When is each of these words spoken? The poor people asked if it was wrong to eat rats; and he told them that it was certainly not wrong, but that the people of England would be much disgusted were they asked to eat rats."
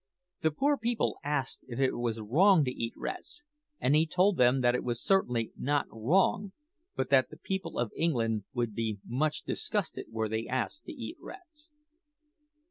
The 0.41 0.49
poor 0.49 0.79
people 0.79 1.19
asked 1.23 1.63
if 1.67 1.79
it 1.79 1.95
was 1.95 2.19
wrong 2.19 2.63
to 2.65 2.71
eat 2.71 2.95
rats; 2.97 3.43
and 3.79 3.93
he 3.93 4.07
told 4.07 4.35
them 4.35 4.61
that 4.61 4.73
it 4.73 4.83
was 4.83 4.99
certainly 4.99 5.51
not 5.55 5.85
wrong, 5.91 6.53
but 6.95 7.11
that 7.11 7.29
the 7.29 7.37
people 7.37 7.77
of 7.77 7.91
England 7.95 8.45
would 8.51 8.73
be 8.73 8.97
much 9.05 9.43
disgusted 9.43 10.07
were 10.09 10.27
they 10.27 10.47
asked 10.47 10.85
to 10.85 10.91
eat 10.91 11.17
rats." 11.19 11.75